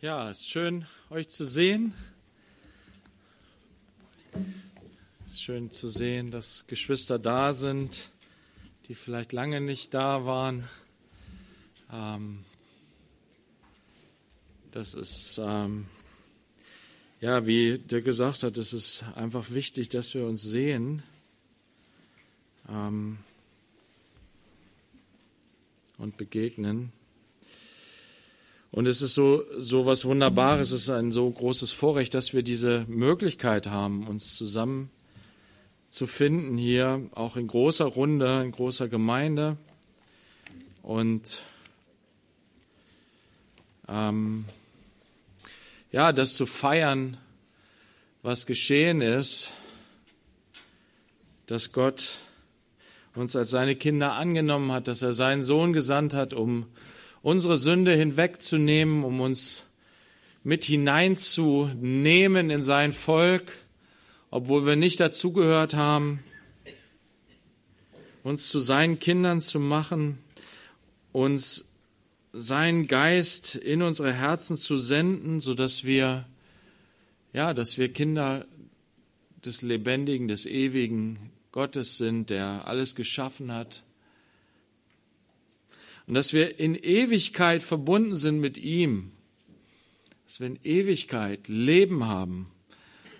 [0.00, 1.92] Ja, es ist schön, euch zu sehen.
[5.26, 8.10] Es ist schön zu sehen, dass Geschwister da sind,
[8.86, 10.68] die vielleicht lange nicht da waren.
[11.92, 12.44] Ähm,
[14.70, 15.86] das ist, ähm,
[17.20, 21.02] ja, wie der gesagt hat, es ist einfach wichtig, dass wir uns sehen.
[22.68, 23.18] Ähm,
[25.96, 26.92] und begegnen.
[28.70, 32.42] Und es ist so, so was Wunderbares, es ist ein so großes Vorrecht, dass wir
[32.42, 34.90] diese Möglichkeit haben, uns zusammen
[35.88, 39.56] zu finden hier, auch in großer Runde, in großer Gemeinde.
[40.82, 41.42] Und
[43.88, 44.44] ähm,
[45.90, 47.16] ja, das zu feiern,
[48.22, 49.52] was geschehen ist,
[51.46, 52.18] dass Gott
[53.14, 56.66] uns als seine Kinder angenommen hat, dass er seinen Sohn gesandt hat, um
[57.28, 59.66] unsere Sünde hinwegzunehmen, um uns
[60.44, 63.52] mit hineinzunehmen in sein Volk,
[64.30, 66.20] obwohl wir nicht dazugehört haben,
[68.22, 70.16] uns zu seinen Kindern zu machen,
[71.12, 71.74] uns
[72.32, 76.24] seinen Geist in unsere Herzen zu senden, so dass wir,
[77.34, 78.46] ja, dass wir Kinder
[79.44, 81.18] des Lebendigen, des Ewigen
[81.52, 83.82] Gottes sind, der alles geschaffen hat,
[86.08, 89.12] und dass wir in Ewigkeit verbunden sind mit ihm,
[90.24, 92.50] dass wir in Ewigkeit Leben haben,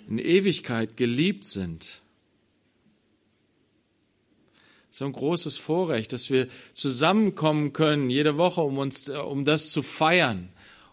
[0.09, 2.01] in Ewigkeit geliebt sind.
[4.89, 9.83] So ein großes Vorrecht, dass wir zusammenkommen können jede Woche, um uns, um das zu
[9.83, 10.49] feiern,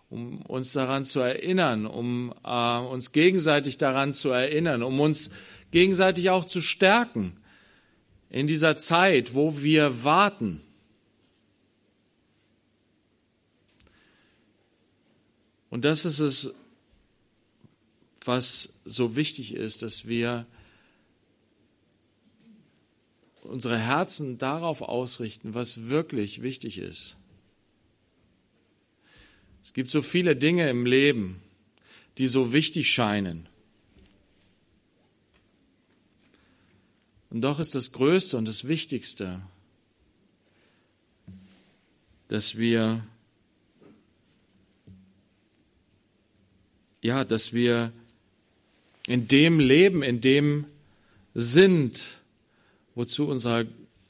[0.09, 5.31] um uns daran zu erinnern, um äh, uns gegenseitig daran zu erinnern, um uns
[5.71, 7.37] gegenseitig auch zu stärken
[8.29, 10.59] in dieser Zeit, wo wir warten
[15.75, 16.53] Und das ist es,
[18.23, 20.45] was so wichtig ist, dass wir
[23.43, 27.17] unsere Herzen darauf ausrichten, was wirklich wichtig ist.
[29.63, 31.41] Es gibt so viele Dinge im Leben,
[32.19, 33.49] die so wichtig scheinen.
[37.31, 39.41] Und doch ist das Größte und das Wichtigste,
[42.29, 43.05] dass wir
[47.05, 47.91] ja, dass wir
[49.07, 50.65] in dem leben, in dem
[51.35, 52.17] sind,
[52.95, 53.65] wozu unser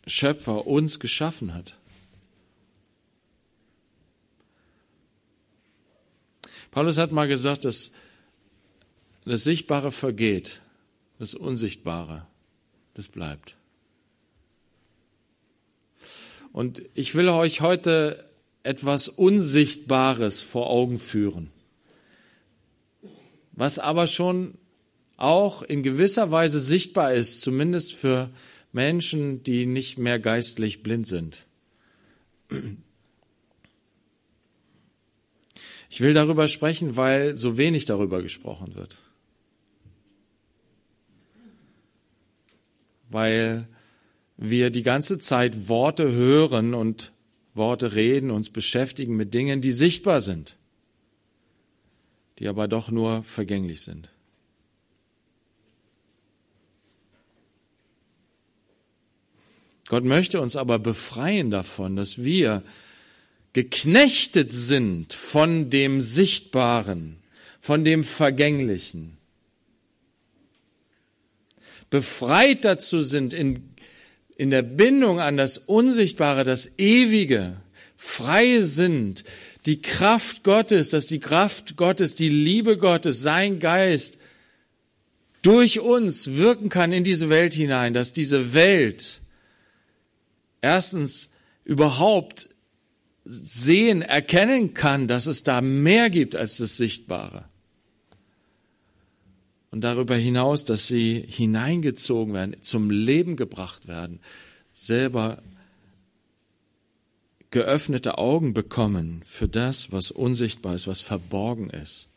[0.07, 1.77] Schöpfer uns geschaffen hat.
[6.71, 7.95] Paulus hat mal gesagt, dass
[9.25, 10.61] das Sichtbare vergeht,
[11.19, 12.25] das Unsichtbare,
[12.93, 13.55] das bleibt.
[16.53, 18.29] Und ich will euch heute
[18.63, 21.51] etwas Unsichtbares vor Augen führen
[23.55, 24.57] was aber schon
[25.17, 28.29] auch in gewisser Weise sichtbar ist, zumindest für
[28.73, 31.45] Menschen, die nicht mehr geistlich blind sind.
[35.89, 38.97] Ich will darüber sprechen, weil so wenig darüber gesprochen wird.
[43.09, 43.67] Weil
[44.35, 47.13] wir die ganze Zeit Worte hören und
[47.53, 50.57] Worte reden, uns beschäftigen mit Dingen, die sichtbar sind
[52.39, 54.09] die aber doch nur vergänglich sind.
[59.87, 62.63] Gott möchte uns aber befreien davon, dass wir
[63.53, 67.17] geknechtet sind von dem Sichtbaren,
[67.61, 69.17] von dem Vergänglichen.
[71.89, 73.69] Befreit dazu sind in,
[74.35, 77.55] in der Bindung an das Unsichtbare, das Ewige,
[77.95, 79.23] frei sind,
[79.65, 84.19] die Kraft Gottes, dass die Kraft Gottes, die Liebe Gottes, sein Geist
[85.41, 89.21] durch uns wirken kann in diese Welt hinein, dass diese Welt
[90.61, 92.49] erstens überhaupt
[93.25, 97.45] sehen, erkennen kann, dass es da mehr gibt als das Sichtbare.
[99.71, 104.19] Und darüber hinaus, dass sie hineingezogen werden, zum Leben gebracht werden,
[104.73, 105.41] selber
[107.55, 112.09] geöffnete Augen bekommen für das, was unsichtbar ist, was verborgen ist.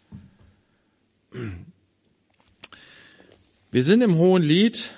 [3.71, 4.91] Wir sind im Hohen Lied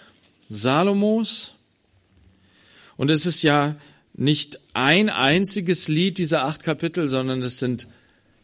[0.48, 1.52] Salomos
[2.96, 3.76] und es ist ja
[4.14, 7.86] nicht ein einziges Lied dieser acht Kapitel, sondern es sind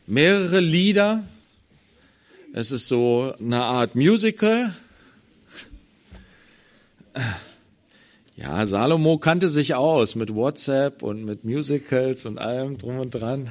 [0.07, 1.27] mehrere Lieder.
[2.53, 4.75] Es ist so eine Art Musical.
[8.37, 13.51] Ja, Salomo kannte sich aus mit WhatsApp und mit Musicals und allem drum und dran.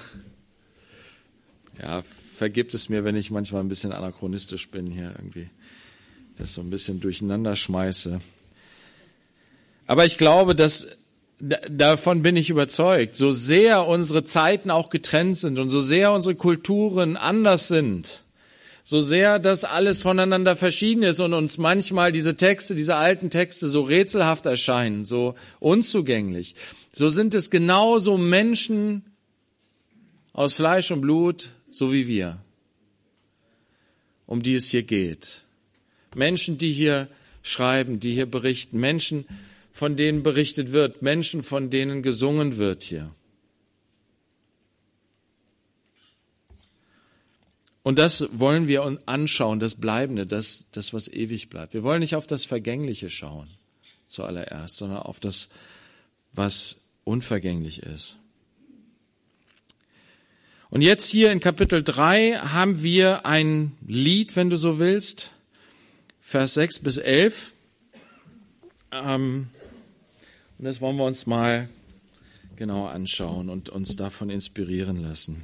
[1.82, 5.50] Ja, vergibt es mir, wenn ich manchmal ein bisschen anachronistisch bin hier irgendwie,
[6.38, 8.22] das so ein bisschen durcheinander schmeiße.
[9.88, 11.00] Aber ich glaube, dass
[11.40, 16.36] davon bin ich überzeugt, so sehr unsere Zeiten auch getrennt sind und so sehr unsere
[16.36, 18.22] Kulturen anders sind,
[18.88, 23.68] so sehr das alles voneinander verschieden ist und uns manchmal diese Texte, diese alten Texte
[23.68, 26.54] so rätselhaft erscheinen, so unzugänglich,
[26.94, 29.04] so sind es genauso Menschen
[30.34, 32.40] aus Fleisch und Blut, so wie wir,
[34.28, 35.42] um die es hier geht.
[36.14, 37.08] Menschen, die hier
[37.42, 39.26] schreiben, die hier berichten, Menschen,
[39.72, 43.15] von denen berichtet wird, Menschen, von denen gesungen wird hier.
[47.86, 51.76] Und das wollen wir uns anschauen, das Bleibende, das, das, was ewig bleibt.
[51.76, 53.48] Wir wollen nicht auf das Vergängliche schauen,
[54.08, 55.50] zuallererst, sondern auf das,
[56.34, 58.18] was unvergänglich ist.
[60.72, 65.30] Und jetzt hier in Kapitel 3 haben wir ein Lied, wenn du so willst,
[66.22, 67.54] Vers 6 bis 11.
[68.94, 69.50] Ähm,
[70.58, 71.70] und das wollen wir uns mal
[72.56, 75.44] genau anschauen und uns davon inspirieren lassen.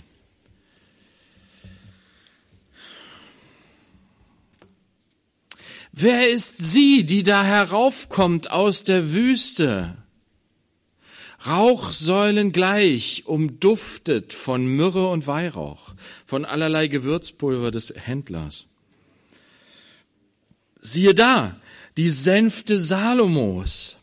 [5.92, 9.96] Wer ist sie, die da heraufkommt aus der Wüste?
[11.46, 15.96] Rauchsäulen gleich, umduftet von Myrrhe und Weihrauch,
[16.26, 18.66] von allerlei Gewürzpulver des Händlers.
[20.80, 21.56] Siehe da,
[21.98, 23.98] die Sänfte Salomos,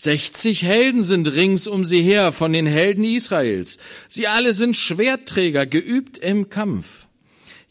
[0.00, 3.76] 60 Helden sind rings um sie her von den Helden Israels.
[4.08, 7.06] Sie alle sind Schwertträger, geübt im Kampf.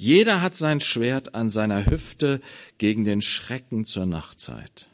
[0.01, 2.39] Jeder hat sein Schwert an seiner Hüfte
[2.77, 4.87] gegen den Schrecken zur Nachtzeit.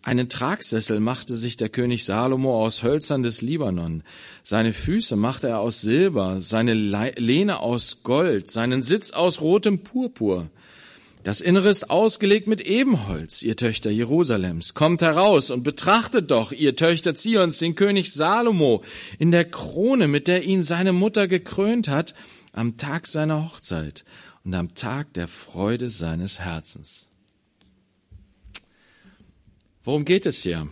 [0.00, 4.04] Einen Tragsessel machte sich der König Salomo aus Hölzern des Libanon.
[4.44, 10.50] Seine Füße machte er aus Silber, seine Lehne aus Gold, seinen Sitz aus rotem Purpur.
[11.24, 14.74] Das Innere ist ausgelegt mit Ebenholz, ihr Töchter Jerusalems.
[14.74, 18.84] Kommt heraus und betrachtet doch, ihr Töchter Zions, den König Salomo
[19.18, 22.14] in der Krone, mit der ihn seine Mutter gekrönt hat,
[22.52, 24.04] am Tag seiner Hochzeit
[24.44, 27.08] und am Tag der Freude seines Herzens.
[29.82, 30.68] Worum geht es hier?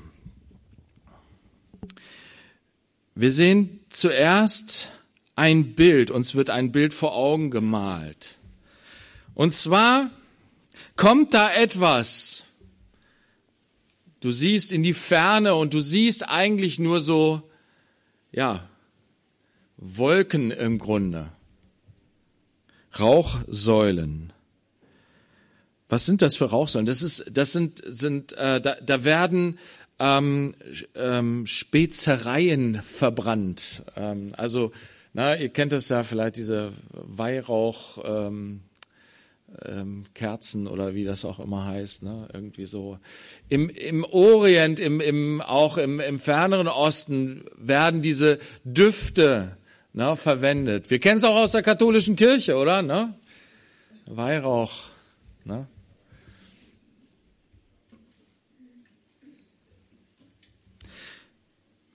[3.15, 4.91] Wir sehen zuerst
[5.35, 8.37] ein Bild, uns wird ein Bild vor Augen gemalt.
[9.35, 10.11] Und zwar
[10.97, 12.45] kommt da etwas.
[14.21, 17.43] Du siehst in die Ferne und du siehst eigentlich nur so,
[18.31, 18.69] ja,
[19.77, 21.31] Wolken im Grunde.
[22.99, 24.33] Rauchsäulen.
[25.89, 26.87] Was sind das für Rauchsäulen?
[26.87, 29.59] Das ist, das sind, sind, äh, da, da werden
[29.99, 30.55] ähm,
[30.95, 33.85] ähm, Spezereien verbrannt.
[33.97, 34.73] Ähm, also,
[35.13, 37.99] na, ihr kennt das ja vielleicht diese Weihrauch.
[38.05, 38.63] Ähm,
[39.65, 42.29] ähm, Kerzen oder wie das auch immer heißt, ne?
[42.33, 42.99] irgendwie so.
[43.49, 49.57] Im, im Orient, im, im, auch im, im ferneren Osten werden diese Düfte
[49.93, 50.91] ne, verwendet.
[50.91, 52.83] Wir kennen es auch aus der katholischen Kirche, oder?
[52.83, 53.15] Ne?
[54.07, 54.85] Weihrauch.
[55.45, 55.67] Ne?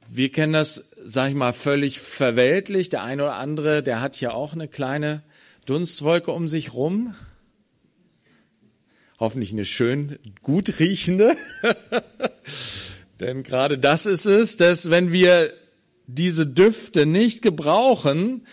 [0.10, 2.90] Wir kennen das, sag ich mal, völlig verweltlich.
[2.90, 5.22] Der eine oder andere, der hat hier auch eine kleine
[5.66, 7.14] Dunstwolke um sich rum
[9.20, 11.36] hoffentlich eine schön gut riechende.
[13.20, 15.54] Denn gerade das ist es, dass wenn wir
[16.06, 18.46] diese Düfte nicht gebrauchen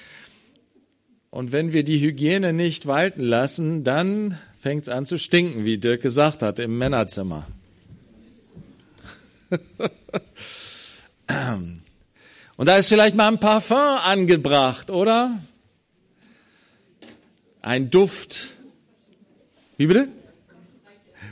[1.30, 5.78] und wenn wir die Hygiene nicht walten lassen, dann fängt es an zu stinken, wie
[5.78, 7.46] Dirk gesagt hat, im Männerzimmer.
[12.56, 15.38] Und da ist vielleicht mal ein Parfum angebracht, oder?
[17.60, 18.50] Ein Duft.
[19.76, 20.08] Wie bitte?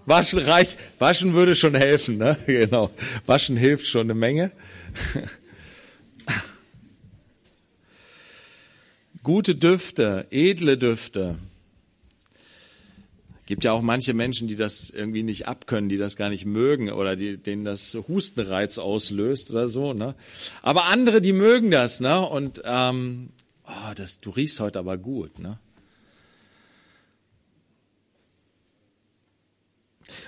[0.07, 2.37] Waschen reich, waschen würde schon helfen, ne?
[2.47, 2.91] Genau.
[3.27, 4.53] Waschen hilft schon eine Menge.
[9.23, 11.37] Gute Düfte, edle Düfte.
[13.47, 16.91] Gibt ja auch manche Menschen, die das irgendwie nicht abkönnen, die das gar nicht mögen
[16.91, 19.93] oder die, denen das Hustenreiz auslöst oder so.
[19.93, 20.15] Ne?
[20.63, 22.21] Aber andere, die mögen das, ne?
[22.21, 23.31] Und ähm,
[23.67, 25.59] oh, das, du riechst heute aber gut, ne?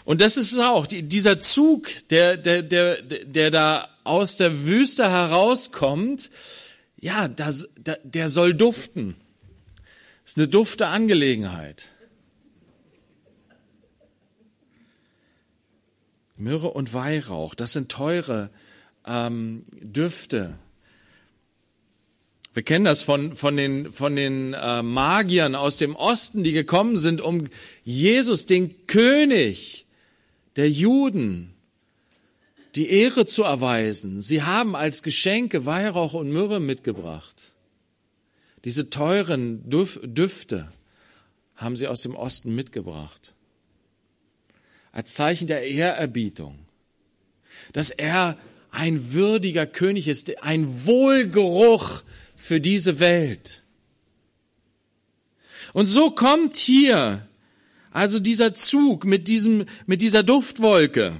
[0.04, 5.10] Und das ist es auch, dieser Zug, der, der, der, der da aus der Wüste
[5.10, 6.30] herauskommt,
[7.00, 9.16] ja, das, der soll duften.
[10.22, 11.90] Das ist eine dufte Angelegenheit.
[16.36, 18.50] Myrrhe und Weihrauch, das sind teure
[19.06, 20.58] ähm, Düfte.
[22.54, 26.96] Wir kennen das von, von den, von den äh, Magiern aus dem Osten, die gekommen
[26.96, 27.49] sind, um
[27.82, 29.87] Jesus, den König
[30.54, 31.52] der Juden,
[32.76, 34.20] die Ehre zu erweisen.
[34.20, 37.52] Sie haben als Geschenke Weihrauch und Myrrhe mitgebracht.
[38.64, 40.70] Diese teuren Düfte
[41.56, 43.34] haben sie aus dem Osten mitgebracht.
[44.92, 46.61] Als Zeichen der Ehrerbietung.
[47.73, 48.38] Dass er
[48.70, 52.02] ein würdiger König ist, ein Wohlgeruch
[52.44, 53.62] für diese Welt.
[55.72, 57.26] Und so kommt hier
[57.90, 61.18] also dieser Zug mit diesem, mit dieser Duftwolke.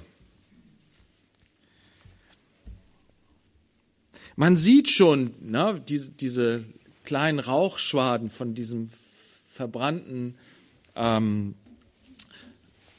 [4.37, 6.63] Man sieht schon ne, diese, diese
[7.05, 8.91] kleinen Rauchschwaden von diesem
[9.49, 10.35] verbrannten
[10.95, 11.55] ähm,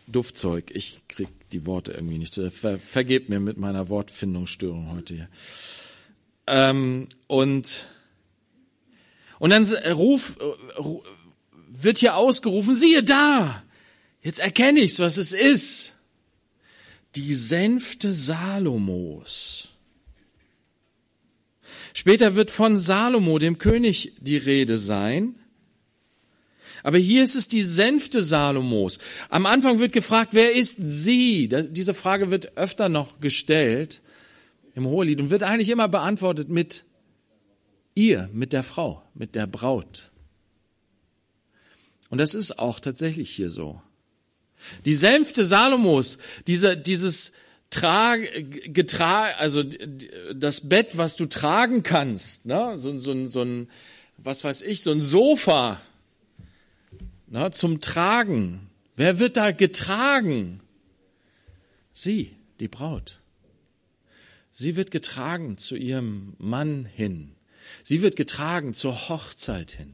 [0.08, 0.72] Duftzeug.
[0.74, 2.34] Ich krieg die Worte irgendwie nicht.
[2.34, 5.30] Ver, vergebt mir mit meiner Wortfindungsstörung heute hier.
[6.48, 7.90] Ähm, und
[9.40, 10.38] und dann ruf,
[11.68, 13.64] wird hier ausgerufen, siehe da,
[14.22, 15.94] jetzt erkenne ich's, was es ist.
[17.16, 19.70] Die Sänfte Salomos.
[21.94, 25.36] Später wird von Salomo, dem König, die Rede sein.
[26.84, 29.00] Aber hier ist es die Sänfte Salomos.
[29.30, 31.48] Am Anfang wird gefragt, wer ist sie?
[31.48, 34.02] Diese Frage wird öfter noch gestellt
[34.76, 36.84] im Hohelied und wird eigentlich immer beantwortet mit
[37.96, 40.12] ihr, mit der Frau, mit der Braut.
[42.10, 43.82] Und das ist auch tatsächlich hier so.
[44.86, 47.34] Die Sänfte Salomos, diese, dieses
[47.70, 48.22] Trag,
[48.74, 49.64] getra, also
[50.34, 52.78] das Bett, was du tragen kannst, ne?
[52.78, 53.70] so, so, so ein,
[54.18, 55.82] was weiß ich, so ein Sofa
[57.28, 57.52] ne?
[57.52, 58.70] zum Tragen.
[58.96, 60.62] Wer wird da getragen?
[61.92, 63.18] Sie, die Braut.
[64.52, 67.36] Sie wird getragen zu ihrem Mann hin.
[67.84, 69.94] Sie wird getragen zur Hochzeit hin.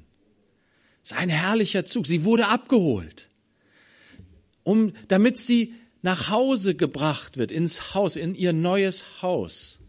[1.01, 2.05] Das ist ein herrlicher Zug.
[2.05, 3.29] Sie wurde abgeholt,
[4.63, 9.79] um, damit sie nach Hause gebracht wird, ins Haus, in ihr neues Haus.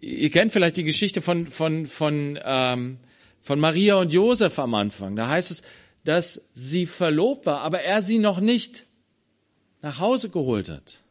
[0.00, 2.98] Ihr kennt vielleicht die Geschichte von, von, von, ähm,
[3.40, 5.14] von Maria und Josef am Anfang.
[5.14, 5.62] Da heißt es,
[6.04, 8.86] dass sie verlobt war, aber er sie noch nicht
[9.80, 11.01] nach Hause geholt hat.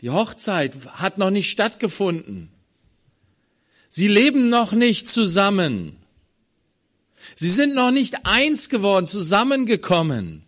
[0.00, 2.50] Die Hochzeit hat noch nicht stattgefunden.
[3.88, 5.96] Sie leben noch nicht zusammen.
[7.34, 10.44] Sie sind noch nicht eins geworden, zusammengekommen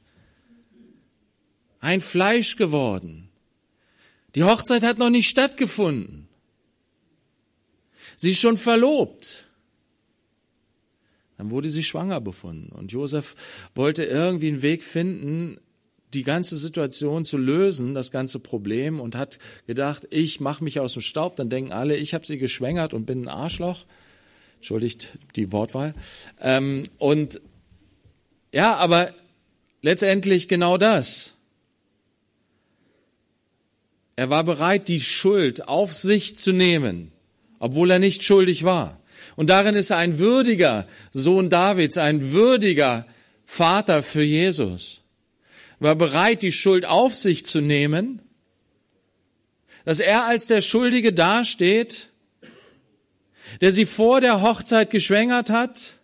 [1.81, 3.29] ein Fleisch geworden.
[4.35, 6.29] Die Hochzeit hat noch nicht stattgefunden.
[8.17, 9.49] Sie ist schon verlobt.
[11.39, 12.71] Dann wurde sie schwanger befunden.
[12.71, 13.35] Und Josef
[13.75, 15.59] wollte irgendwie einen Weg finden,
[16.15, 20.95] die ganze Situation zu lösen, das ganze Problem, und hat gedacht, ich mache mich aus
[20.95, 21.37] dem Staub.
[21.37, 23.85] Dann denken alle, ich habe sie geschwängert und bin ein Arschloch.
[24.57, 25.95] Entschuldigt die Wortwahl.
[26.41, 27.41] Ähm, und
[28.53, 29.11] ja, aber
[29.83, 31.35] letztendlich genau das.
[34.17, 37.13] Er war bereit, die Schuld auf sich zu nehmen,
[37.59, 39.01] obwohl er nicht schuldig war.
[39.37, 43.07] Und darin ist er ein würdiger Sohn Davids, ein würdiger
[43.45, 45.01] Vater für Jesus.
[45.81, 48.23] War bereit, die Schuld auf sich zu nehmen,
[49.85, 52.11] dass er als der Schuldige dasteht,
[53.61, 55.95] der sie vor der Hochzeit geschwängert hat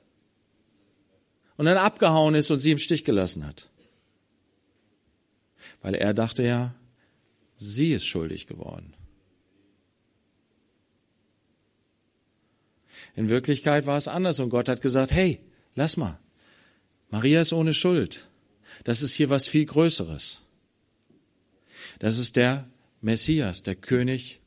[1.57, 3.69] und dann abgehauen ist und sie im Stich gelassen hat.
[5.83, 6.75] Weil er dachte ja,
[7.57, 8.93] Sie ist schuldig geworden.
[13.15, 15.41] In Wirklichkeit war es anders und Gott hat gesagt, hey,
[15.75, 16.19] lass mal.
[17.09, 18.29] Maria ist ohne Schuld.
[18.85, 20.41] Das ist hier was viel Größeres.
[21.99, 22.69] Das ist der
[23.01, 24.41] Messias, der König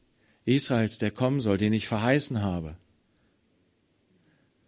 [0.45, 2.75] Israels, der kommen soll, den ich verheißen habe.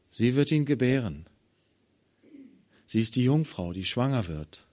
[0.09, 1.25] Sie wird ihn gebären.
[2.85, 4.65] Sie ist die Jungfrau, die schwanger wird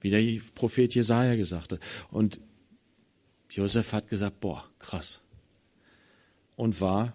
[0.00, 1.80] wie der Prophet Jesaja gesagt hat.
[2.10, 2.40] Und
[3.50, 5.20] Josef hat gesagt, boah, krass.
[6.56, 7.14] Und war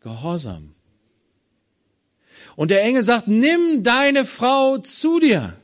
[0.00, 0.74] gehorsam.
[2.56, 5.56] Und der Engel sagt, nimm deine Frau zu dir.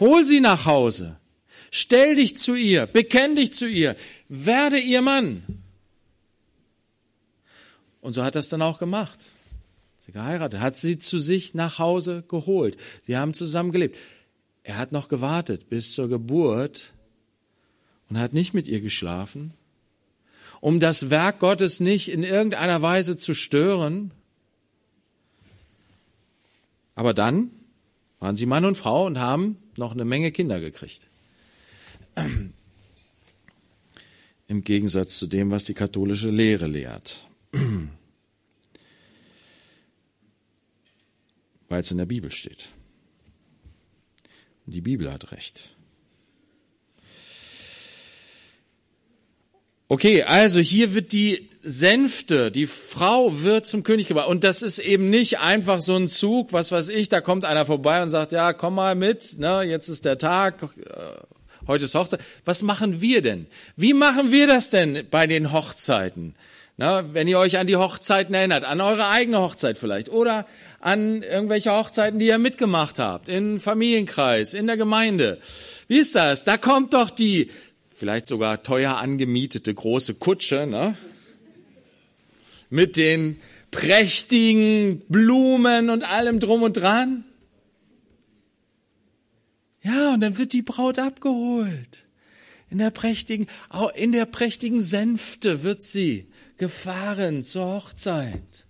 [0.00, 1.16] Hol sie nach Hause.
[1.70, 2.86] Stell dich zu ihr.
[2.86, 3.96] Bekenn dich zu ihr.
[4.28, 5.42] Werde ihr Mann.
[8.00, 9.18] Und so hat er es dann auch gemacht.
[9.98, 12.76] Sie geheiratet, hat sie zu sich nach Hause geholt.
[13.02, 13.96] Sie haben zusammen gelebt.
[14.64, 16.92] Er hat noch gewartet bis zur Geburt
[18.08, 19.54] und hat nicht mit ihr geschlafen,
[20.60, 24.10] um das Werk Gottes nicht in irgendeiner Weise zu stören.
[26.94, 27.50] Aber dann
[28.18, 31.08] waren sie Mann und Frau und haben noch eine Menge Kinder gekriegt.
[34.52, 37.26] im Gegensatz zu dem, was die katholische Lehre lehrt.
[41.68, 42.68] Weil es in der Bibel steht.
[44.66, 45.74] Und die Bibel hat recht.
[49.92, 54.28] Okay, also hier wird die Sänfte, die Frau wird zum König gebracht.
[54.28, 57.66] Und das ist eben nicht einfach so ein Zug, was weiß ich, da kommt einer
[57.66, 60.66] vorbei und sagt, ja, komm mal mit, ne, jetzt ist der Tag, äh,
[61.66, 62.20] heute ist Hochzeit.
[62.46, 63.46] Was machen wir denn?
[63.76, 66.36] Wie machen wir das denn bei den Hochzeiten?
[66.78, 70.46] Na, wenn ihr euch an die Hochzeiten erinnert, an eure eigene Hochzeit vielleicht oder
[70.80, 75.38] an irgendwelche Hochzeiten, die ihr mitgemacht habt, in Familienkreis, in der Gemeinde.
[75.86, 76.44] Wie ist das?
[76.44, 77.50] Da kommt doch die
[78.02, 80.96] vielleicht sogar teuer angemietete große Kutsche, ne?
[82.68, 83.40] Mit den
[83.70, 87.22] prächtigen Blumen und allem drum und dran.
[89.84, 92.08] Ja, und dann wird die Braut abgeholt.
[92.70, 93.46] In der prächtigen,
[93.94, 98.66] in der prächtigen Sänfte wird sie gefahren zur Hochzeit.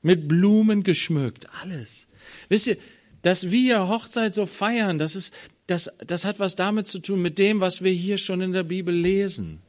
[0.00, 2.06] Mit Blumen geschmückt, alles.
[2.48, 2.76] Wisst ihr,
[3.22, 5.32] dass wir Hochzeit so feiern, das ist,
[5.66, 8.64] das, das hat was damit zu tun mit dem, was wir hier schon in der
[8.64, 9.62] Bibel lesen.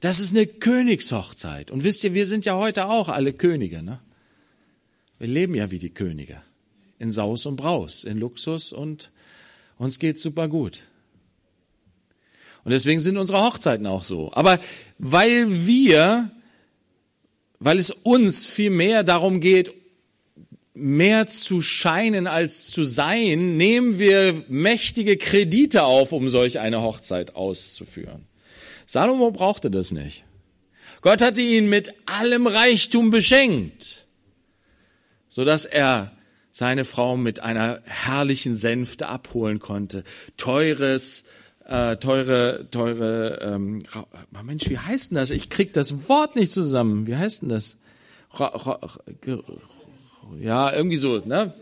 [0.00, 1.70] Das ist eine Königshochzeit.
[1.70, 4.00] Und wisst ihr, wir sind ja heute auch alle Könige, ne?
[5.18, 6.42] Wir leben ja wie die Könige.
[6.98, 9.10] In Saus und Braus, in Luxus und
[9.78, 10.82] uns geht's super gut.
[12.64, 14.32] Und deswegen sind unsere Hochzeiten auch so.
[14.32, 14.58] Aber
[14.98, 16.30] weil wir,
[17.58, 19.72] weil es uns viel mehr darum geht,
[20.74, 27.36] mehr zu scheinen als zu sein, nehmen wir mächtige Kredite auf, um solch eine Hochzeit
[27.36, 28.26] auszuführen.
[28.84, 30.24] Salomo brauchte das nicht.
[31.00, 34.06] Gott hatte ihn mit allem Reichtum beschenkt,
[35.28, 36.12] so dass er
[36.50, 40.04] seine Frau mit einer herrlichen Sänfte abholen konnte.
[40.36, 41.24] Teures,
[41.66, 43.84] äh, teure, teure, ähm,
[44.42, 45.30] Mensch, wie heißt denn das?
[45.30, 47.06] Ich krieg das Wort nicht zusammen.
[47.06, 47.78] Wie heißt denn das?
[50.40, 51.52] Ja, irgendwie so, ne?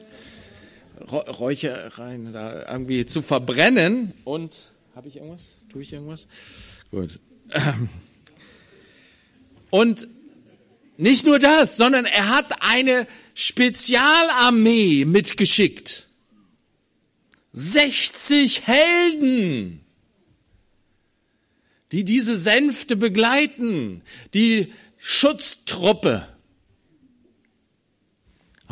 [1.10, 4.56] Räuchereien da irgendwie zu verbrennen und
[4.94, 5.56] habe ich irgendwas?
[5.70, 6.26] Tue ich irgendwas?
[6.90, 7.18] Gut.
[9.70, 10.06] Und
[10.98, 16.06] nicht nur das, sondern er hat eine Spezialarmee mitgeschickt.
[17.52, 19.80] 60 Helden,
[21.90, 24.02] die diese Sänfte begleiten,
[24.34, 26.28] die Schutztruppe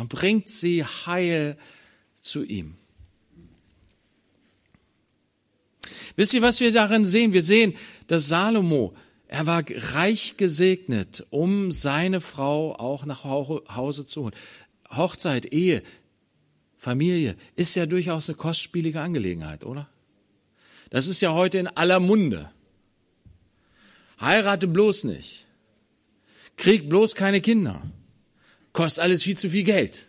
[0.01, 1.57] und bringt sie heil
[2.19, 2.73] zu ihm.
[6.15, 7.33] Wisst ihr, was wir darin sehen?
[7.33, 7.75] Wir sehen,
[8.07, 8.95] dass Salomo,
[9.27, 14.35] er war reich gesegnet, um seine Frau auch nach Hause zu holen.
[14.89, 15.83] Hochzeit, Ehe,
[16.77, 19.87] Familie ist ja durchaus eine kostspielige Angelegenheit, oder?
[20.89, 22.51] Das ist ja heute in aller Munde.
[24.19, 25.45] Heirate bloß nicht.
[26.57, 27.83] Krieg bloß keine Kinder.
[28.73, 30.07] Kostet alles viel zu viel Geld.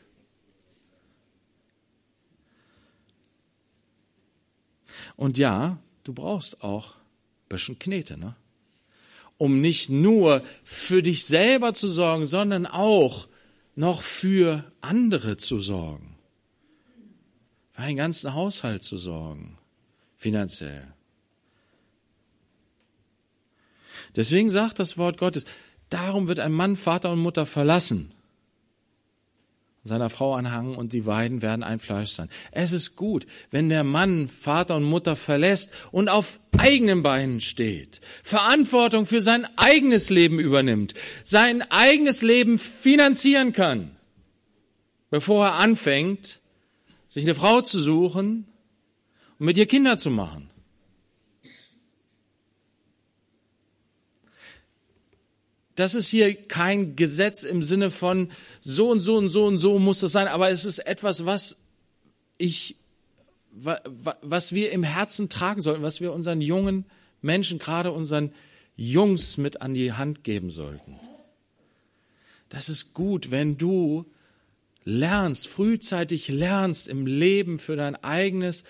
[5.17, 8.37] Und ja, du brauchst auch ein bisschen Knete, ne?
[9.39, 13.29] Um nicht nur für dich selber zu sorgen, sondern auch
[13.75, 16.17] noch für andere zu sorgen.
[17.73, 19.59] Für einen ganzen Haushalt zu sorgen,
[20.17, 20.87] finanziell.
[24.15, 25.45] Deswegen sagt das Wort Gottes,
[25.91, 28.13] darum wird ein Mann Vater und Mutter verlassen
[29.85, 32.29] seiner Frau anhangen und die beiden werden ein Fleisch sein.
[32.53, 38.01] Es ist gut, wenn der Mann Vater und Mutter verlässt und auf eigenen Beinen steht,
[38.23, 43.97] Verantwortung für sein eigenes Leben übernimmt, sein eigenes Leben finanzieren kann,
[45.11, 46.41] bevor er anfängt,
[47.09, 48.47] sich eine Frau zu suchen
[49.39, 50.52] und mit ihr Kinder zu machen.
[55.75, 58.29] Das ist hier kein Gesetz im Sinne von
[58.61, 61.69] so und so und so und so muss das sein, aber es ist etwas, was
[62.39, 62.77] ich,
[63.53, 66.85] was wir im Herzen tragen sollten, was wir unseren jungen
[67.21, 68.33] Menschen, gerade unseren
[68.77, 70.99] Jungs mit an die Hand geben sollten.
[72.49, 74.05] Das ist gut, wenn du
[74.85, 78.65] lernst, frühzeitig lernst, im Leben für dein eigenes,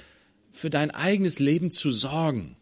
[0.53, 2.57] für dein eigenes Leben zu sorgen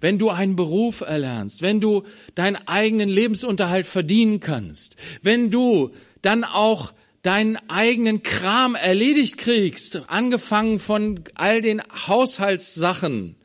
[0.00, 5.90] wenn du einen Beruf erlernst, wenn du deinen eigenen Lebensunterhalt verdienen kannst, wenn du
[6.22, 13.36] dann auch deinen eigenen Kram erledigt kriegst, angefangen von all den Haushaltssachen,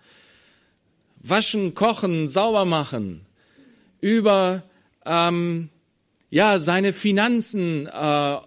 [1.19, 3.25] waschen, kochen, sauber machen,
[3.99, 4.63] über
[5.05, 5.69] ähm,
[6.29, 8.37] ja seine Finanzen äh,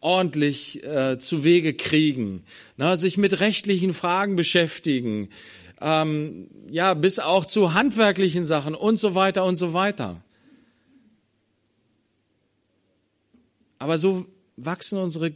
[0.00, 2.44] ordentlich äh, zu Wege kriegen,
[2.76, 5.30] na, sich mit rechtlichen Fragen beschäftigen,
[5.80, 10.22] ähm, ja, bis auch zu handwerklichen Sachen und so weiter und so weiter.
[13.78, 15.34] Aber so wachsen unsere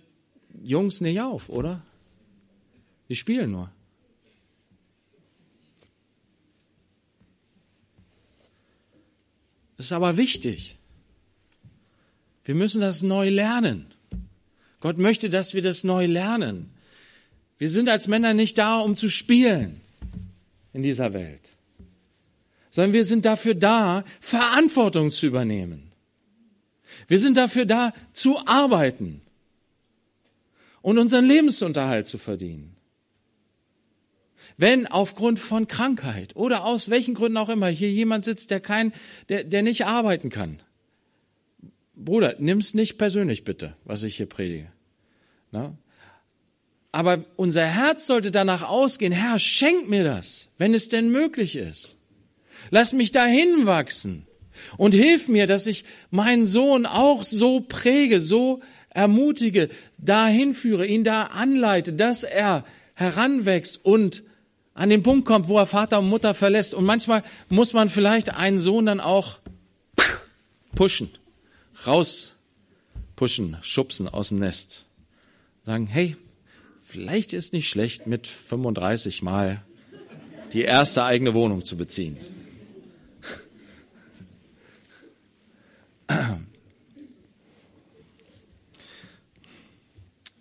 [0.63, 1.83] Jungs nicht auf, oder?
[3.09, 3.71] Die spielen nur.
[9.77, 10.79] Das ist aber wichtig.
[12.45, 13.87] Wir müssen das neu lernen.
[14.81, 16.71] Gott möchte, dass wir das neu lernen.
[17.59, 19.81] Wir sind als Männer nicht da, um zu spielen
[20.73, 21.51] in dieser Welt,
[22.71, 25.93] sondern wir sind dafür da, Verantwortung zu übernehmen.
[27.09, 29.23] Wir sind dafür da, zu arbeiten
[30.83, 32.77] und unseren Lebensunterhalt zu verdienen.
[34.57, 38.93] Wenn aufgrund von Krankheit oder aus welchen Gründen auch immer hier jemand sitzt, der kein,
[39.29, 40.61] der, der nicht arbeiten kann,
[41.95, 44.71] Bruder, nimm's nicht persönlich bitte, was ich hier predige.
[45.51, 45.77] Na?
[46.93, 51.97] Aber unser Herz sollte danach ausgehen, Herr, schenk mir das, wenn es denn möglich ist.
[52.71, 54.27] Lass mich dahin wachsen
[54.77, 61.05] und hilf mir, dass ich meinen Sohn auch so präge, so ermutige, dahin führe, ihn
[61.05, 64.25] da anleite, dass er heranwächst und
[64.75, 66.75] an den Punkt kommt, wo er Vater und Mutter verlässt.
[66.75, 69.39] Und manchmal muss man vielleicht einen Sohn dann auch
[70.75, 71.11] pushen
[71.87, 74.85] rauspushen, schubsen aus dem Nest.
[75.63, 76.17] Sagen, hey,
[76.91, 79.63] vielleicht ist nicht schlecht, mit 35 Mal
[80.53, 82.17] die erste eigene Wohnung zu beziehen.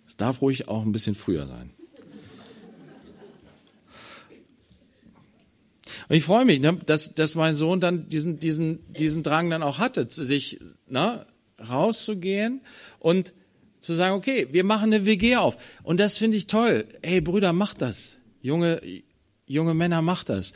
[0.06, 1.70] Es darf ruhig auch ein bisschen früher sein.
[6.08, 9.62] Und ich freue mich, ne, dass, dass mein Sohn dann diesen, diesen, diesen Drang dann
[9.62, 10.58] auch hatte, sich
[10.88, 11.24] ne,
[11.60, 12.62] rauszugehen
[12.98, 13.34] und
[13.80, 15.56] zu sagen, okay, wir machen eine WG auf.
[15.82, 16.86] Und das finde ich toll.
[17.02, 18.16] Hey Brüder, macht das.
[18.42, 18.80] Junge,
[19.46, 20.52] junge Männer, macht das.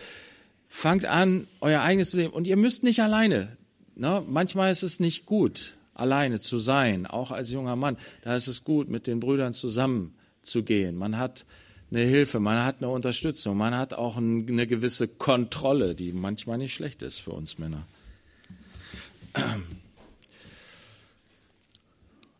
[0.68, 2.32] Fangt an, euer eigenes Leben.
[2.32, 3.56] Und ihr müsst nicht alleine.
[3.96, 4.22] Ne?
[4.28, 7.96] Manchmal ist es nicht gut, alleine zu sein, auch als junger Mann.
[8.22, 10.96] Da ist es gut, mit den Brüdern zusammen zu gehen.
[10.96, 11.44] Man hat
[11.90, 16.74] eine Hilfe, man hat eine Unterstützung, man hat auch eine gewisse Kontrolle, die manchmal nicht
[16.74, 17.87] schlecht ist für uns Männer.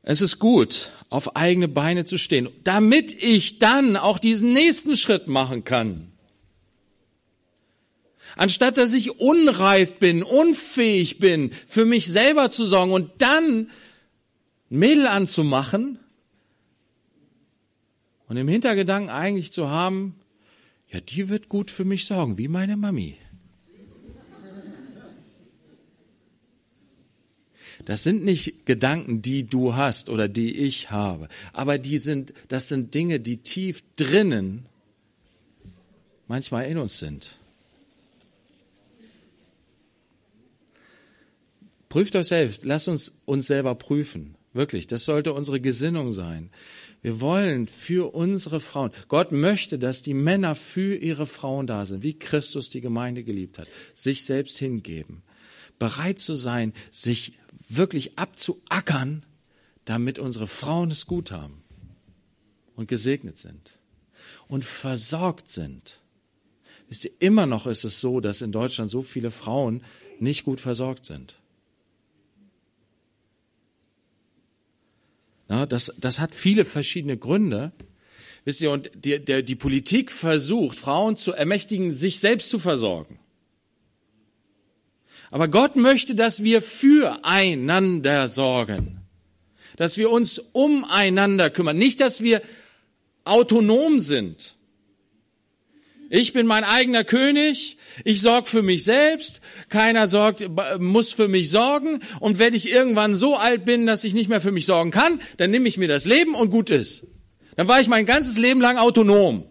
[0.07, 5.29] Es ist gut, auf eigene Beine zu stehen, damit ich dann auch diesen nächsten Schritt
[5.29, 6.13] machen kann.
[8.37, 13.71] Anstatt dass ich unreif bin, unfähig bin, für mich selber zu sorgen und dann
[14.69, 15.99] Mädel anzumachen,
[18.27, 20.17] und im Hintergedanken eigentlich zu haben,
[20.89, 23.17] ja, die wird gut für mich sorgen, wie meine Mami.
[27.85, 32.69] Das sind nicht Gedanken, die du hast oder die ich habe, aber die sind, das
[32.69, 34.67] sind Dinge, die tief drinnen
[36.27, 37.37] manchmal in uns sind.
[41.89, 44.35] Prüft euch selbst, lasst uns uns selber prüfen.
[44.53, 46.51] Wirklich, das sollte unsere Gesinnung sein.
[47.03, 48.91] Wir wollen für unsere Frauen.
[49.09, 53.59] Gott möchte, dass die Männer für ihre Frauen da sind, wie Christus die Gemeinde geliebt
[53.59, 55.23] hat, sich selbst hingeben,
[55.79, 59.25] bereit zu sein, sich wirklich abzuackern,
[59.85, 61.63] damit unsere Frauen es gut haben
[62.77, 63.79] und gesegnet sind
[64.49, 66.01] und versorgt sind.
[66.89, 69.83] Wisst ihr, immer noch ist es so, dass in Deutschland so viele Frauen
[70.21, 71.39] nicht gut versorgt sind.
[75.49, 77.73] Ja, das, das hat viele verschiedene Gründe.
[78.45, 83.19] Wisst ihr, und die, der, die Politik versucht, Frauen zu ermächtigen, sich selbst zu versorgen.
[85.35, 89.01] Aber Gott möchte, dass wir füreinander sorgen.
[89.77, 91.77] Dass wir uns umeinander kümmern.
[91.77, 92.41] Nicht, dass wir
[93.25, 94.55] autonom sind.
[96.09, 101.51] Ich bin mein eigener König, ich sorge für mich selbst, keiner sorgt, muss für mich
[101.51, 104.93] sorgen und wenn ich irgendwann so alt bin, dass ich nicht mehr für mich sorgen
[104.93, 107.09] kann, dann nehme ich mir das Leben und gut ist.
[107.57, 109.45] Dann war ich mein ganzes Leben lang autonom.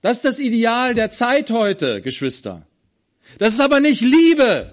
[0.00, 2.67] Das ist das Ideal der Zeit heute, Geschwister.
[3.36, 4.72] Das ist aber nicht Liebe.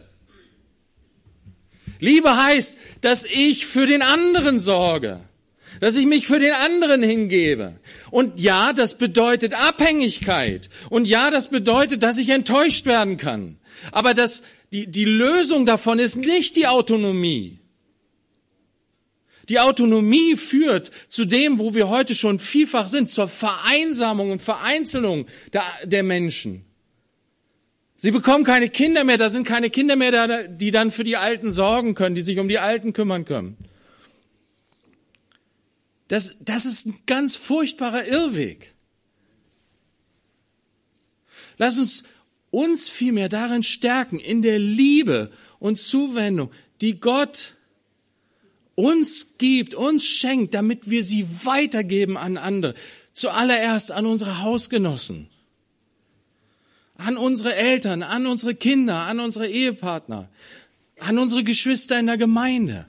[2.00, 5.22] Liebe heißt, dass ich für den anderen sorge
[5.80, 7.80] dass ich mich für den anderen hingebe.
[8.12, 10.70] Und ja, das bedeutet Abhängigkeit.
[10.90, 13.58] Und ja, das bedeutet, dass ich enttäuscht werden kann.
[13.92, 17.60] Aber das, die, die Lösung davon ist nicht die Autonomie.
[19.50, 25.28] Die Autonomie führt zu dem, wo wir heute schon vielfach sind, zur Vereinsamung und Vereinzelung
[25.54, 26.66] der, der Menschen.
[28.06, 31.52] Sie bekommen keine Kinder mehr, da sind keine Kinder mehr, die dann für die Alten
[31.52, 33.58] sorgen können, die sich um die Alten kümmern können.
[36.08, 38.76] Das, das ist ein ganz furchtbarer Irrweg.
[41.58, 42.04] Lass uns
[42.52, 47.56] uns vielmehr darin stärken, in der Liebe und Zuwendung, die Gott
[48.76, 52.76] uns gibt, uns schenkt, damit wir sie weitergeben an andere.
[53.14, 55.28] Zuallererst an unsere Hausgenossen,
[56.98, 60.30] an unsere Eltern, an unsere Kinder, an unsere Ehepartner,
[61.00, 62.86] an unsere Geschwister in der Gemeinde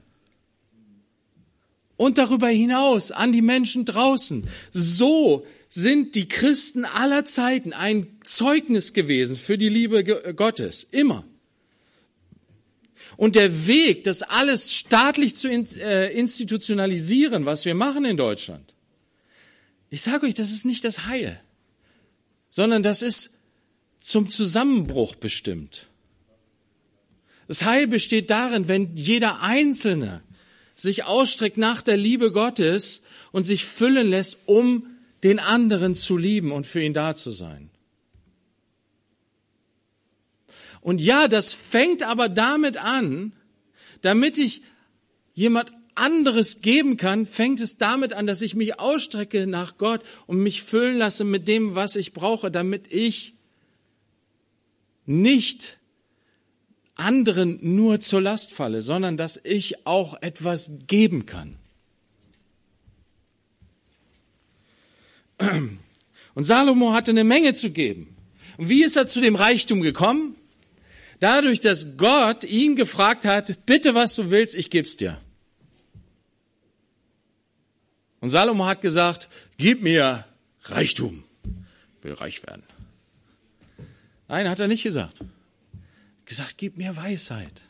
[1.96, 4.48] und darüber hinaus an die Menschen draußen.
[4.72, 10.84] So sind die Christen aller Zeiten ein Zeugnis gewesen für die Liebe Gottes.
[10.90, 11.24] Immer.
[13.16, 18.74] Und der Weg, das alles staatlich zu äh, institutionalisieren, was wir machen in Deutschland,
[19.88, 21.40] ich sage euch, das ist nicht das Heil,
[22.50, 23.35] sondern das ist
[23.98, 25.88] zum Zusammenbruch bestimmt.
[27.48, 30.22] Das Heil besteht darin, wenn jeder Einzelne
[30.74, 34.86] sich ausstreckt nach der Liebe Gottes und sich füllen lässt, um
[35.22, 37.70] den anderen zu lieben und für ihn da zu sein.
[40.80, 43.32] Und ja, das fängt aber damit an,
[44.02, 44.62] damit ich
[45.34, 50.38] jemand anderes geben kann, fängt es damit an, dass ich mich ausstrecke nach Gott und
[50.38, 53.35] mich füllen lasse mit dem, was ich brauche, damit ich
[55.06, 55.78] nicht
[56.94, 61.56] anderen nur zur Last falle, sondern dass ich auch etwas geben kann.
[66.34, 68.16] Und Salomo hatte eine Menge zu geben.
[68.56, 70.34] Und wie ist er zu dem Reichtum gekommen?
[71.20, 75.20] Dadurch, dass Gott ihn gefragt hat, bitte was du willst, ich geb's dir.
[78.20, 80.24] Und Salomo hat gesagt, gib mir
[80.64, 81.22] Reichtum.
[81.98, 82.62] Ich will reich werden.
[84.28, 85.20] Nein, hat er nicht gesagt
[86.26, 87.62] gesagt, gib mir Weisheit.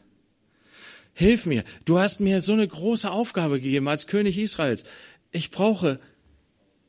[1.14, 1.62] Hilf mir.
[1.85, 4.85] Du hast mir so eine große Aufgabe gegeben als König Israels.
[5.31, 6.01] Ich brauche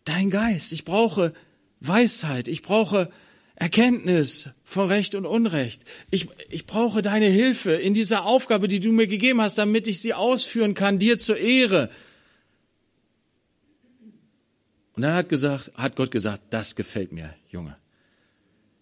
[0.06, 0.72] dein Geist.
[0.72, 1.34] Ich brauche
[1.80, 2.48] Weisheit.
[2.48, 3.12] Ich brauche
[3.56, 5.84] Erkenntnis von Recht und Unrecht.
[6.10, 10.00] Ich, ich brauche deine Hilfe in dieser Aufgabe, die du mir gegeben hast, damit ich
[10.00, 11.90] sie ausführen kann, dir zur Ehre.
[14.94, 17.78] Und dann hat, gesagt, hat Gott gesagt, das gefällt mir, Junge.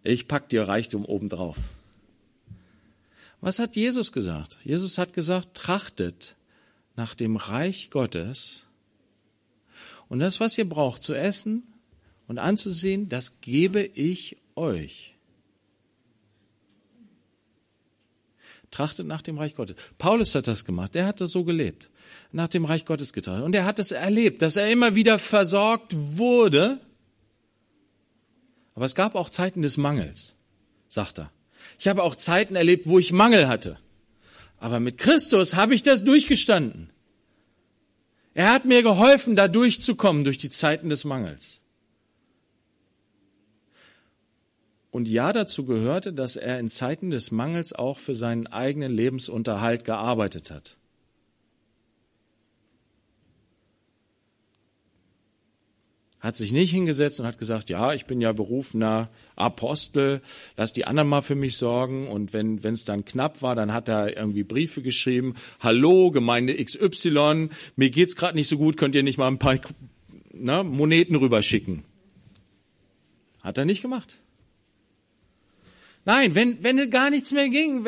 [0.06, 1.58] Ich pack dir Reichtum obendrauf.
[3.42, 4.58] Was hat Jesus gesagt?
[4.64, 6.36] Jesus hat gesagt, trachtet
[6.96, 8.62] nach dem Reich Gottes
[10.08, 11.64] und das, was ihr braucht zu essen
[12.28, 15.16] und anzusehen, das gebe ich euch.
[18.70, 19.76] Trachtet nach dem Reich Gottes.
[19.98, 20.94] Paulus hat das gemacht.
[20.96, 21.90] Der hat das so gelebt.
[22.32, 23.44] Nach dem Reich Gottes getragen.
[23.44, 26.80] Und er hat es erlebt, dass er immer wieder versorgt wurde.
[28.76, 30.36] Aber es gab auch Zeiten des Mangels,
[30.88, 31.32] sagt er.
[31.80, 33.80] Ich habe auch Zeiten erlebt, wo ich Mangel hatte.
[34.60, 36.90] Aber mit Christus habe ich das durchgestanden.
[38.34, 41.62] Er hat mir geholfen, da durchzukommen durch die Zeiten des Mangels.
[44.92, 49.84] Und ja, dazu gehörte, dass er in Zeiten des Mangels auch für seinen eigenen Lebensunterhalt
[49.84, 50.78] gearbeitet hat.
[56.26, 60.22] Hat sich nicht hingesetzt und hat gesagt, ja, ich bin ja berufener Apostel,
[60.58, 62.08] lass die anderen mal für mich sorgen.
[62.08, 67.50] Und wenn es dann knapp war, dann hat er irgendwie Briefe geschrieben, hallo, Gemeinde XY,
[67.76, 69.60] mir geht's gerade nicht so gut, könnt ihr nicht mal ein paar
[70.34, 71.84] ne, Moneten rüberschicken.
[73.44, 74.18] Hat er nicht gemacht.
[76.06, 77.86] Nein, wenn, wenn gar nichts mehr ging,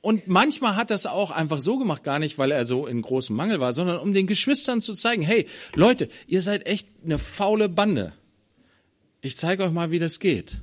[0.00, 3.34] und manchmal hat das auch einfach so gemacht, gar nicht, weil er so in großem
[3.34, 7.68] Mangel war, sondern um den Geschwistern zu zeigen, hey, Leute, ihr seid echt eine faule
[7.68, 8.12] Bande.
[9.20, 10.58] Ich zeige euch mal, wie das geht.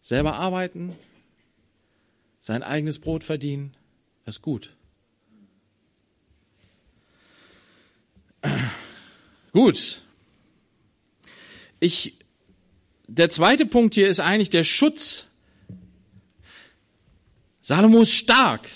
[0.00, 0.96] Selber arbeiten,
[2.40, 3.74] sein eigenes Brot verdienen,
[4.26, 4.74] ist gut.
[9.52, 10.02] Gut.
[11.80, 12.14] Ich,
[13.06, 15.27] der zweite Punkt hier ist eigentlich der Schutz
[17.68, 18.66] Salomo ist stark.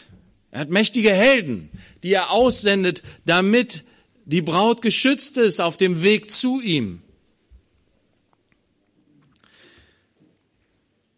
[0.50, 1.70] Er hat mächtige Helden,
[2.02, 3.84] die er aussendet, damit
[4.26, 7.00] die Braut geschützt ist auf dem Weg zu ihm.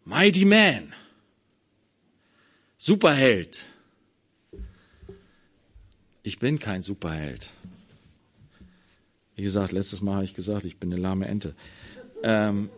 [0.05, 0.93] Mighty Man.
[2.77, 3.65] Superheld.
[6.23, 7.49] Ich bin kein Superheld.
[9.35, 11.53] Wie gesagt, letztes Mal habe ich gesagt, ich bin eine lahme Ente.
[12.23, 12.69] Ähm,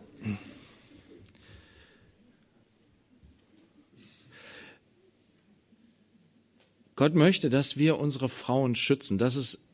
[6.98, 9.18] Gott möchte, dass wir unsere Frauen schützen.
[9.18, 9.68] Das ist,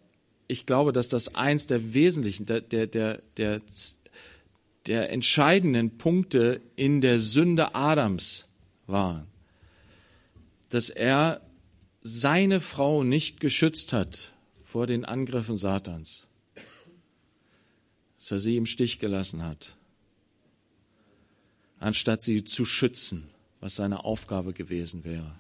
[0.46, 3.62] ich glaube, dass das eins der wesentlichen, der, der, der, der,
[4.86, 8.44] der entscheidenden Punkte in der Sünde Adams
[8.86, 9.26] war.
[10.68, 11.40] Dass er
[12.02, 16.26] seine Frau nicht geschützt hat vor den Angriffen Satans.
[18.18, 19.76] dass er sie im Stich gelassen hat,
[21.78, 25.34] anstatt sie zu schützen, was seine Aufgabe gewesen wäre.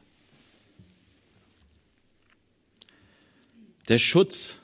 [3.88, 4.56] Der Schutz.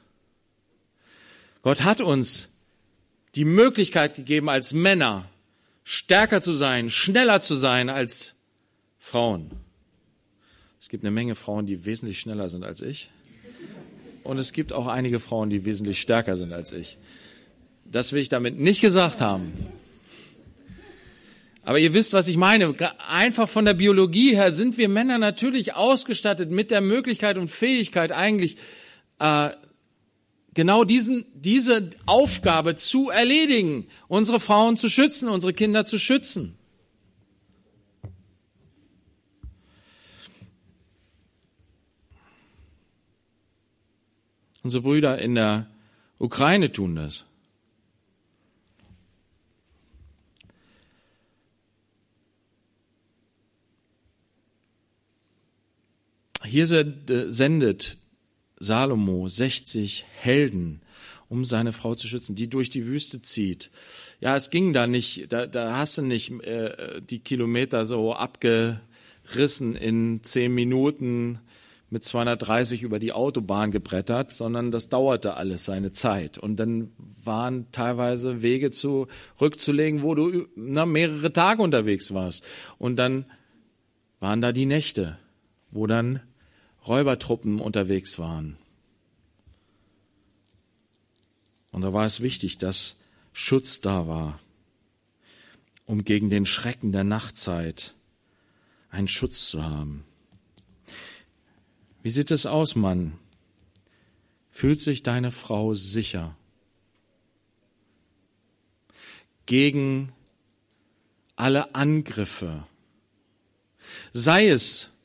[1.63, 2.49] Gott hat uns
[3.35, 5.29] die Möglichkeit gegeben, als Männer
[5.85, 8.37] stärker zu sein, schneller zu sein als
[8.99, 9.51] Frauen.
[10.81, 13.11] Es gibt eine Menge Frauen, die wesentlich schneller sind als ich.
[14.25, 16.97] Und es gibt auch einige Frauen, die wesentlich stärker sind als ich.
[17.85, 19.53] Das will ich damit nicht gesagt haben.
[21.63, 22.75] Aber ihr wisst, was ich meine.
[23.09, 28.13] Einfach von der Biologie her sind wir Männer natürlich ausgestattet mit der Möglichkeit und Fähigkeit
[28.13, 28.57] eigentlich
[29.21, 29.51] äh,
[30.55, 36.57] genau diesen, diese Aufgabe zu erledigen, unsere Frauen zu schützen, unsere Kinder zu schützen.
[44.63, 45.67] Unsere Brüder in der
[46.19, 47.25] Ukraine tun das.
[56.45, 58.00] Hier sendet
[58.61, 60.83] Salomo 60 Helden,
[61.29, 63.71] um seine Frau zu schützen, die durch die Wüste zieht.
[64.21, 69.75] Ja, es ging da nicht, da, da hast du nicht äh, die Kilometer so abgerissen
[69.75, 71.41] in zehn Minuten
[71.89, 76.39] mit 230 über die Autobahn gebrettert, sondern das dauerte alles seine Zeit.
[76.39, 76.93] Und dann
[77.25, 82.45] waren teilweise Wege zurückzulegen, wo du na, mehrere Tage unterwegs warst.
[82.79, 83.25] Und dann
[84.21, 85.19] waren da die Nächte,
[85.71, 86.21] wo dann
[86.87, 88.57] Räubertruppen unterwegs waren.
[91.73, 92.99] Und da war es wichtig, dass
[93.33, 94.41] Schutz da war,
[95.87, 97.95] um gegen den Schrecken der Nachtzeit
[98.91, 100.05] einen Schutz zu haben.
[102.03, 103.19] Wie sieht es aus, Mann?
[104.51, 106.37] Fühlt sich deine Frau sicher
[109.47, 110.13] gegen
[111.37, 112.67] alle Angriffe?
[114.13, 115.00] Sei es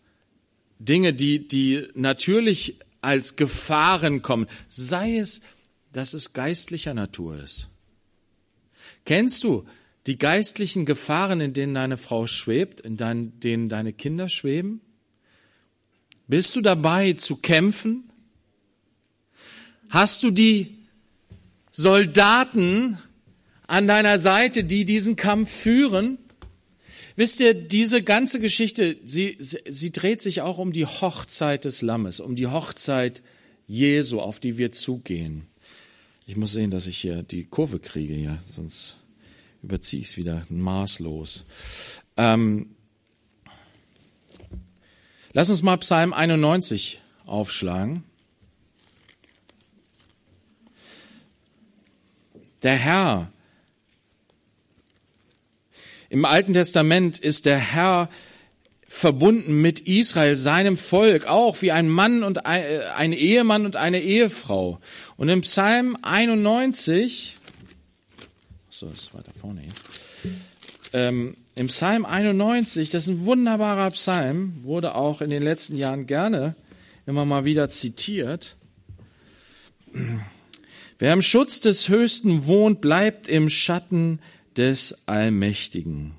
[0.80, 5.42] Dinge, die, die natürlich als Gefahren kommen, sei es,
[5.94, 7.70] dass es geistlicher Natur ist.
[9.06, 9.66] Kennst du
[10.08, 14.82] die geistlichen Gefahren, in denen deine Frau schwebt, in denen deine Kinder schweben?
[16.28, 18.12] Bist du dabei zu kämpfen?
[19.90, 20.76] Hast du die
[21.72, 22.98] Soldaten
[23.68, 26.18] an deiner Seite, die diesen Kampf führen?
[27.16, 31.82] Wisst ihr, diese ganze Geschichte, sie, sie, sie dreht sich auch um die Hochzeit des
[31.82, 33.24] Lammes, um die Hochzeit
[33.68, 35.48] Jesu, auf die wir zugehen.
[36.28, 38.98] Ich muss sehen, dass ich hier die Kurve kriege, ja, sonst
[39.64, 41.46] überziehe ich es wieder maßlos.
[42.18, 42.76] Ähm,
[45.32, 48.04] lass uns mal Psalm 91 aufschlagen.
[52.64, 53.32] Der Herr
[56.16, 58.10] im Alten Testament ist der Herr
[58.88, 64.00] verbunden mit Israel, seinem Volk, auch wie ein Mann und ein, äh, Ehemann und eine
[64.00, 64.80] Ehefrau.
[65.18, 67.36] Und im Psalm 91,
[68.70, 69.74] so, ist weiter vorne hier.
[70.94, 76.08] Ähm, Im Psalm 91, das ist ein wunderbarer Psalm, wurde auch in den letzten Jahren
[76.08, 76.56] gerne
[77.06, 78.56] immer mal wieder zitiert.
[80.98, 84.20] Wer im Schutz des Höchsten wohnt, bleibt im Schatten
[84.58, 86.14] des Allmächtigen.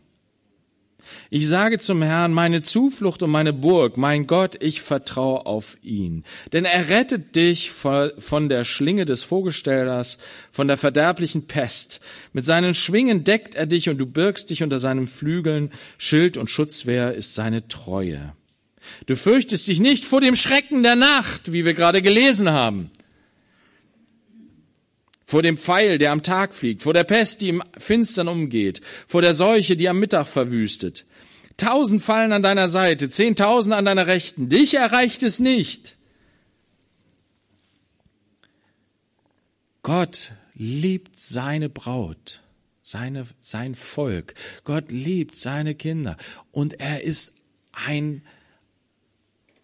[1.31, 6.25] Ich sage zum Herrn, meine Zuflucht und meine Burg, mein Gott, ich vertraue auf ihn.
[6.53, 10.19] Denn er rettet dich von der Schlinge des Vogelstellers,
[10.51, 12.01] von der verderblichen Pest.
[12.33, 15.71] Mit seinen Schwingen deckt er dich und du birgst dich unter seinen Flügeln.
[15.99, 18.33] Schild und Schutzwehr ist seine Treue.
[19.07, 22.91] Du fürchtest dich nicht vor dem Schrecken der Nacht, wie wir gerade gelesen haben
[25.27, 29.23] vor dem Pfeil, der am Tag fliegt, vor der Pest, die im Finstern umgeht, vor
[29.23, 31.05] der Seuche, die am Mittag verwüstet.
[31.57, 35.97] Tausend fallen an deiner Seite, zehntausend an deiner Rechten, dich erreicht es nicht.
[39.83, 42.43] Gott liebt seine Braut,
[42.83, 44.35] seine, sein Volk.
[44.65, 46.17] Gott liebt seine Kinder
[46.53, 48.23] und er ist ein,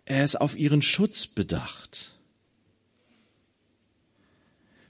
[0.07, 2.12] er ist auf ihren Schutz bedacht.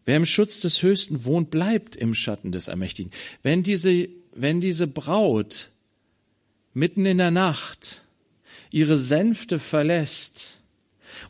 [0.04, 3.12] Wer im Schutz des Höchsten wohnt, bleibt im Schatten des Ermächtigen.
[3.42, 5.68] Wenn diese, wenn diese Braut
[6.74, 8.02] mitten in der Nacht
[8.70, 10.54] ihre Sänfte verlässt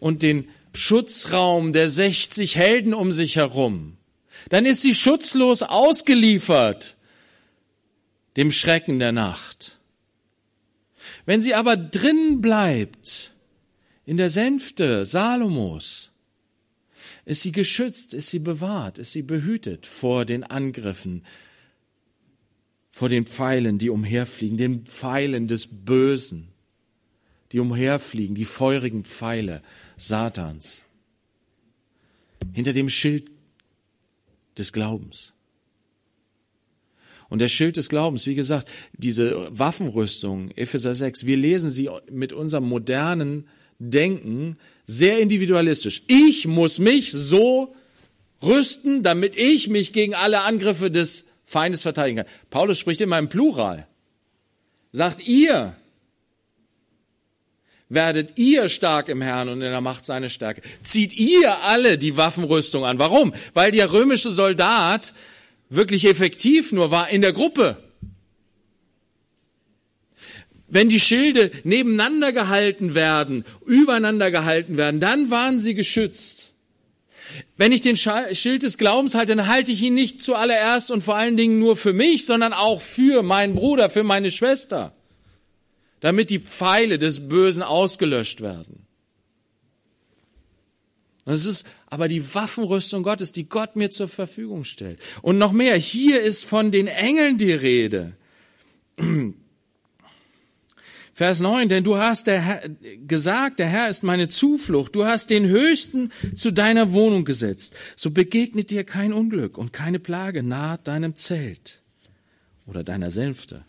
[0.00, 3.96] und den Schutzraum der 60 Helden um sich herum,
[4.48, 6.96] dann ist sie schutzlos ausgeliefert
[8.36, 9.78] dem Schrecken der Nacht.
[11.26, 13.32] Wenn sie aber drin bleibt
[14.06, 16.11] in der Sänfte Salomos,
[17.24, 21.24] ist sie geschützt, ist sie bewahrt, ist sie behütet vor den Angriffen,
[22.90, 26.48] vor den Pfeilen, die umherfliegen, den Pfeilen des Bösen,
[27.52, 29.62] die umherfliegen, die feurigen Pfeile
[29.96, 30.82] Satans.
[32.52, 33.30] Hinter dem Schild
[34.58, 35.32] des Glaubens.
[37.28, 42.34] Und der Schild des Glaubens, wie gesagt, diese Waffenrüstung, Epheser 6, wir lesen sie mit
[42.34, 43.48] unserem modernen
[43.78, 44.58] Denken
[44.92, 46.02] sehr individualistisch.
[46.06, 47.74] Ich muss mich so
[48.42, 52.32] rüsten, damit ich mich gegen alle Angriffe des Feindes verteidigen kann.
[52.50, 53.86] Paulus spricht immer im Plural.
[54.92, 55.74] Sagt ihr,
[57.88, 60.62] werdet ihr stark im Herrn und in der Macht seiner Stärke.
[60.82, 62.98] Zieht ihr alle die Waffenrüstung an.
[62.98, 63.34] Warum?
[63.54, 65.12] Weil der römische Soldat
[65.68, 67.76] wirklich effektiv nur war in der Gruppe.
[70.72, 76.54] Wenn die Schilde nebeneinander gehalten werden, übereinander gehalten werden, dann waren sie geschützt.
[77.58, 81.16] Wenn ich den Schild des Glaubens halte, dann halte ich ihn nicht zuallererst und vor
[81.16, 84.94] allen Dingen nur für mich, sondern auch für meinen Bruder, für meine Schwester,
[86.00, 88.86] damit die Pfeile des Bösen ausgelöscht werden.
[91.26, 94.98] Das ist aber die Waffenrüstung Gottes, die Gott mir zur Verfügung stellt.
[95.20, 98.14] Und noch mehr, hier ist von den Engeln die Rede.
[101.14, 102.62] Vers 9, denn du hast der Herr,
[103.06, 104.94] gesagt, der Herr ist meine Zuflucht.
[104.94, 107.74] Du hast den Höchsten zu deiner Wohnung gesetzt.
[107.96, 111.80] So begegnet dir kein Unglück und keine Plage nahe deinem Zelt
[112.66, 113.64] oder deiner Sänfte.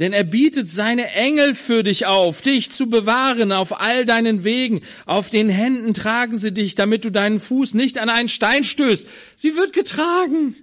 [0.00, 4.80] Denn er bietet seine Engel für dich auf, dich zu bewahren auf all deinen Wegen.
[5.06, 9.08] Auf den Händen tragen sie dich, damit du deinen Fuß nicht an einen Stein stößt.
[9.36, 10.56] Sie wird getragen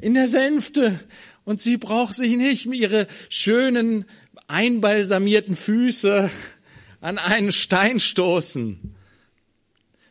[0.00, 1.00] in der Sänfte
[1.44, 4.04] und sie braucht sich nicht ihre schönen
[4.50, 6.30] einbalsamierten Füße
[7.00, 8.94] an einen Stein stoßen.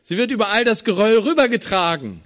[0.01, 2.21] Sie wird über all das Geröll rübergetragen.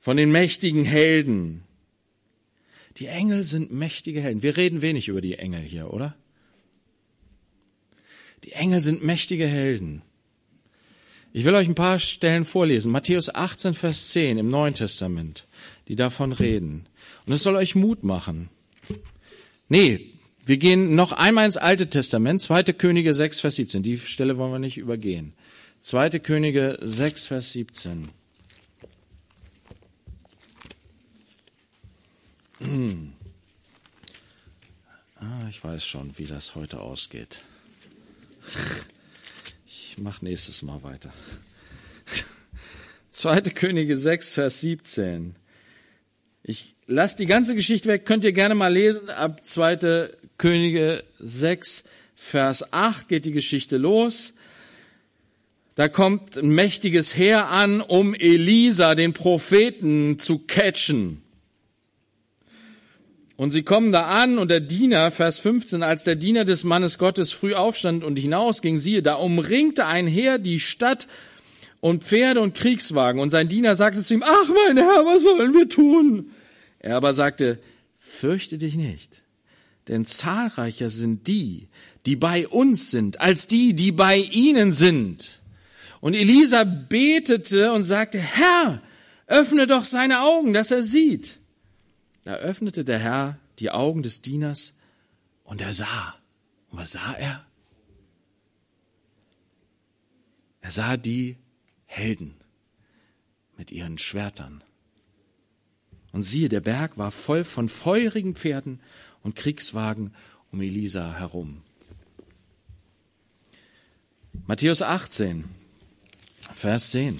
[0.00, 1.62] Von den mächtigen Helden.
[2.96, 4.42] Die Engel sind mächtige Helden.
[4.42, 6.14] Wir reden wenig über die Engel hier, oder?
[8.44, 10.02] Die Engel sind mächtige Helden.
[11.32, 12.92] Ich will euch ein paar Stellen vorlesen.
[12.92, 15.46] Matthäus 18, Vers 10 im Neuen Testament,
[15.88, 16.86] die davon reden.
[17.26, 18.50] Und es soll euch Mut machen.
[19.68, 22.64] Nee, wir gehen noch einmal ins Alte Testament, 2.
[22.64, 23.82] Könige 6, Vers 17.
[23.82, 25.32] Die Stelle wollen wir nicht übergehen.
[25.80, 26.18] 2.
[26.18, 28.08] Könige 6, Vers 17.
[32.60, 33.12] Hm.
[35.16, 37.40] Ah, ich weiß schon, wie das heute ausgeht.
[39.66, 41.14] Ich mache nächstes Mal weiter.
[43.10, 43.40] 2.
[43.40, 45.34] Könige 6, Vers 17.
[46.42, 49.10] Ich lasse die ganze Geschichte weg, könnt ihr gerne mal lesen.
[49.10, 50.10] Ab 2.
[50.36, 51.84] Könige 6,
[52.16, 54.34] Vers 8 geht die Geschichte los.
[55.76, 61.20] Da kommt ein mächtiges Heer an, um Elisa, den Propheten, zu catchen.
[63.36, 66.98] Und sie kommen da an und der Diener, Vers 15, als der Diener des Mannes
[66.98, 71.08] Gottes früh aufstand und hinausging, siehe, da umringte ein Heer die Stadt
[71.80, 73.20] und Pferde und Kriegswagen.
[73.20, 76.30] Und sein Diener sagte zu ihm, ach mein Herr, was sollen wir tun?
[76.84, 77.62] Er aber sagte,
[77.96, 79.22] fürchte dich nicht,
[79.88, 81.68] denn zahlreicher sind die,
[82.04, 85.40] die bei uns sind, als die, die bei ihnen sind.
[86.02, 88.82] Und Elisa betete und sagte, Herr,
[89.26, 91.38] öffne doch seine Augen, dass er sieht.
[92.24, 94.74] Da öffnete der Herr die Augen des Dieners
[95.42, 96.16] und er sah.
[96.68, 97.46] Und was sah er?
[100.60, 101.38] Er sah die
[101.86, 102.34] Helden
[103.56, 104.62] mit ihren Schwertern.
[106.14, 108.78] Und siehe, der Berg war voll von feurigen Pferden
[109.24, 110.14] und Kriegswagen
[110.52, 111.62] um Elisa herum.
[114.46, 115.44] Matthäus 18,
[116.52, 117.18] Vers 10.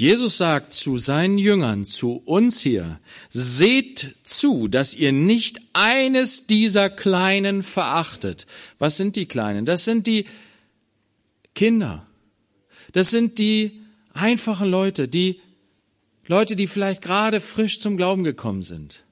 [0.00, 2.98] Jesus sagt zu seinen Jüngern, zu uns hier,
[3.28, 8.46] seht zu, dass ihr nicht eines dieser Kleinen verachtet.
[8.78, 9.66] Was sind die Kleinen?
[9.66, 10.24] Das sind die
[11.54, 12.06] Kinder.
[12.92, 13.82] Das sind die
[14.14, 15.42] einfachen Leute, die
[16.26, 19.04] Leute, die vielleicht gerade frisch zum Glauben gekommen sind.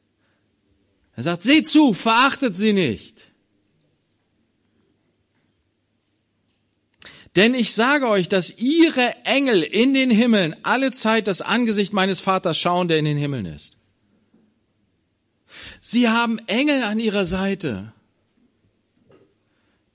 [1.16, 3.30] Er sagt, seht zu, verachtet sie nicht.
[7.38, 12.18] Denn ich sage euch, dass ihre Engel in den Himmeln alle Zeit das Angesicht meines
[12.18, 13.76] Vaters schauen, der in den Himmeln ist.
[15.80, 17.92] Sie haben Engel an ihrer Seite,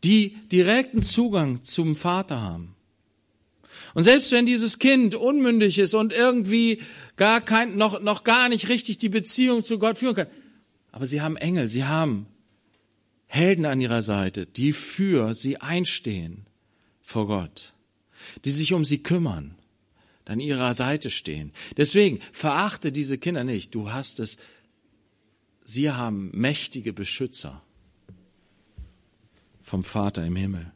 [0.05, 2.77] die direkten Zugang zum Vater haben.
[3.93, 6.81] Und selbst wenn dieses Kind unmündig ist und irgendwie
[7.17, 10.27] gar kein, noch, noch gar nicht richtig die Beziehung zu Gott führen kann,
[10.93, 12.25] aber sie haben Engel, sie haben
[13.25, 16.45] Helden an ihrer Seite, die für sie einstehen
[17.03, 17.73] vor Gott,
[18.45, 19.55] die sich um sie kümmern,
[20.25, 21.51] an ihrer Seite stehen.
[21.77, 23.75] Deswegen verachte diese Kinder nicht.
[23.75, 24.37] Du hast es.
[25.65, 27.61] Sie haben mächtige Beschützer
[29.61, 30.71] vom Vater im Himmel.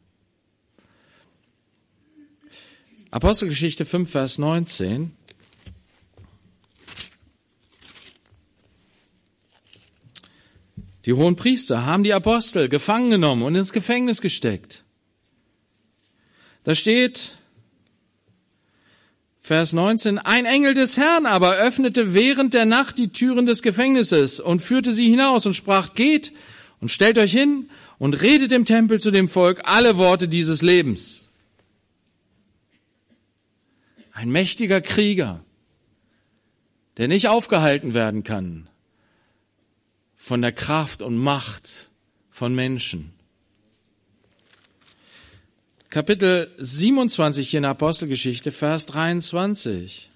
[3.10, 5.12] Apostelgeschichte 5, Vers 19.
[11.06, 14.84] Die hohen Priester haben die Apostel gefangen genommen und ins Gefängnis gesteckt.
[16.68, 17.38] Da steht,
[19.38, 24.38] Vers 19, ein Engel des Herrn aber öffnete während der Nacht die Türen des Gefängnisses
[24.38, 26.30] und führte sie hinaus und sprach, geht
[26.82, 31.30] und stellt euch hin und redet im Tempel zu dem Volk alle Worte dieses Lebens.
[34.12, 35.42] Ein mächtiger Krieger,
[36.98, 38.68] der nicht aufgehalten werden kann
[40.16, 41.88] von der Kraft und Macht
[42.28, 43.17] von Menschen.
[45.90, 50.10] Kapitel 27 hier in Apostelgeschichte, Vers 23.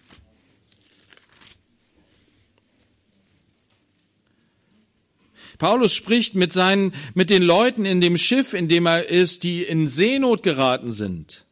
[5.57, 9.62] Paulus spricht mit seinen, mit den Leuten in dem Schiff, in dem er ist, die
[9.62, 11.47] in Seenot geraten sind.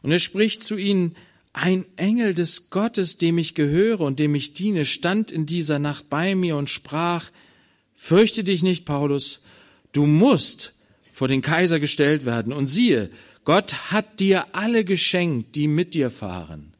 [0.00, 1.14] Und er spricht zu ihnen,
[1.52, 6.08] ein Engel des Gottes, dem ich gehöre und dem ich diene, stand in dieser Nacht
[6.08, 7.30] bei mir und sprach,
[7.94, 9.43] fürchte dich nicht, Paulus,
[9.94, 10.74] Du musst
[11.10, 12.52] vor den Kaiser gestellt werden.
[12.52, 13.10] Und siehe,
[13.44, 16.74] Gott hat dir alle geschenkt, die mit dir fahren.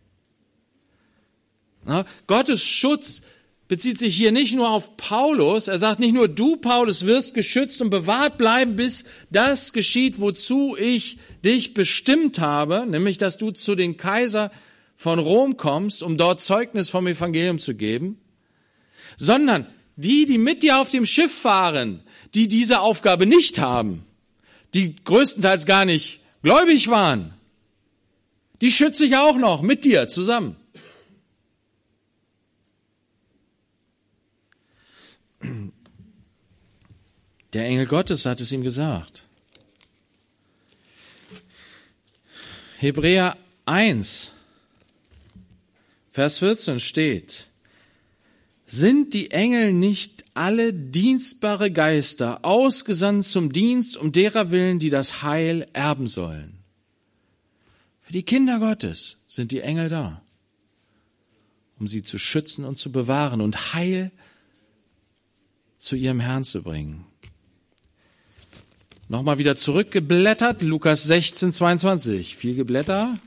[1.85, 3.23] Na, Gottes Schutz
[3.69, 5.69] bezieht sich hier nicht nur auf Paulus.
[5.69, 10.77] Er sagt nicht nur, du, Paulus, wirst geschützt und bewahrt bleiben, bis das geschieht, wozu
[10.77, 14.51] ich dich bestimmt habe, nämlich, dass du zu den Kaiser
[14.97, 18.19] von Rom kommst, um dort Zeugnis vom Evangelium zu geben,
[19.17, 22.03] sondern die, die mit dir auf dem Schiff fahren,
[22.35, 24.05] die diese Aufgabe nicht haben,
[24.75, 27.35] die größtenteils gar nicht gläubig waren,
[28.61, 30.57] die schütze ich auch noch mit dir zusammen.
[37.53, 39.27] Der Engel Gottes hat es ihm gesagt.
[42.79, 44.33] Hebräer 1,
[46.11, 47.47] Vers 14 steht,
[48.67, 55.23] sind die Engel nicht alle dienstbare Geister, ausgesandt zum Dienst um derer willen, die das
[55.23, 56.59] Heil erben sollen?
[58.03, 60.21] Für die Kinder Gottes sind die Engel da,
[61.79, 64.11] um sie zu schützen und zu bewahren und Heil
[65.77, 67.07] zu ihrem Herrn zu bringen.
[69.09, 72.37] Nochmal wieder zurückgeblättert, Lukas 16, 22.
[72.37, 73.19] Viel Geblätter,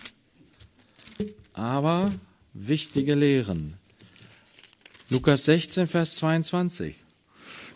[1.54, 2.12] aber
[2.54, 3.76] wichtige Lehren.
[5.10, 6.96] Lukas 16, Vers 22.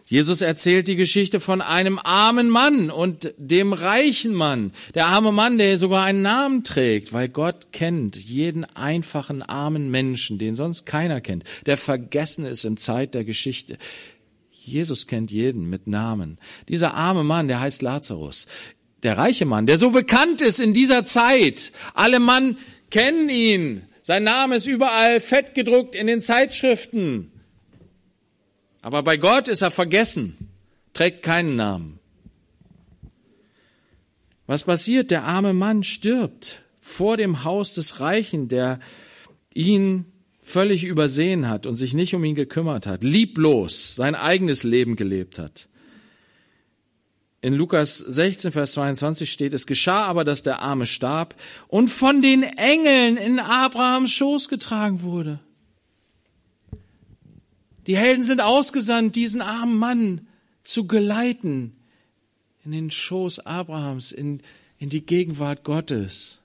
[0.06, 4.74] Jesus erzählt die Geschichte von einem armen Mann und dem reichen Mann.
[4.96, 10.38] Der arme Mann, der sogar einen Namen trägt, weil Gott kennt jeden einfachen armen Menschen,
[10.38, 13.78] den sonst keiner kennt, der vergessen ist in Zeit der Geschichte.
[14.52, 16.38] Jesus kennt jeden mit Namen.
[16.68, 18.48] Dieser arme Mann, der heißt Lazarus.
[19.04, 21.72] Der reiche Mann, der so bekannt ist in dieser Zeit.
[21.94, 22.58] Alle Mann
[22.90, 23.84] kennen ihn.
[24.02, 27.32] Sein Name ist überall fett gedruckt in den Zeitschriften.
[28.82, 30.50] Aber bei Gott ist er vergessen,
[30.94, 32.00] trägt keinen Namen.
[34.48, 35.12] Was passiert?
[35.12, 38.80] Der arme Mann stirbt vor dem Haus des Reichen, der
[39.54, 40.06] ihn
[40.40, 45.38] völlig übersehen hat und sich nicht um ihn gekümmert hat, lieblos sein eigenes Leben gelebt
[45.38, 45.68] hat.
[47.44, 51.36] In Lukas 16, Vers 22 steht, es geschah aber, dass der Arme starb
[51.68, 55.40] und von den Engeln in Abrahams Schoß getragen wurde.
[57.88, 60.28] Die Helden sind ausgesandt, diesen armen Mann
[60.62, 61.76] zu geleiten
[62.64, 64.42] in den Schoß Abrahams, in,
[64.78, 66.38] in die Gegenwart Gottes.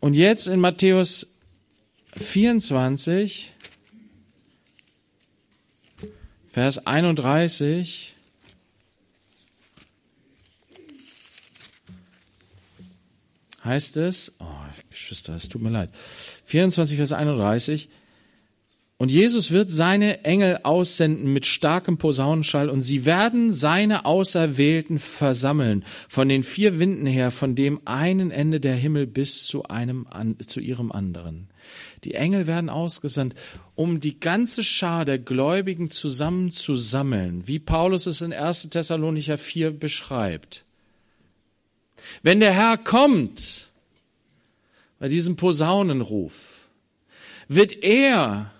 [0.00, 1.38] Und jetzt in Matthäus
[2.12, 3.53] 24,
[6.54, 8.14] Vers 31.
[13.64, 14.44] Heißt es, oh,
[14.88, 15.90] Geschwister, es tut mir leid.
[16.44, 17.88] 24, Vers 31.
[18.98, 25.84] Und Jesus wird seine Engel aussenden mit starkem Posaunenschall und sie werden seine Auserwählten versammeln
[26.08, 30.06] von den vier Winden her, von dem einen Ende der Himmel bis zu einem,
[30.46, 31.48] zu ihrem anderen.
[32.04, 33.34] Die Engel werden ausgesandt,
[33.74, 38.68] um die ganze Schar der Gläubigen zusammenzusammeln, wie Paulus es in 1.
[38.70, 40.64] Thessalonicher 4 beschreibt.
[42.22, 43.70] Wenn der Herr kommt,
[44.98, 46.68] bei diesem Posaunenruf,
[47.48, 48.52] wird er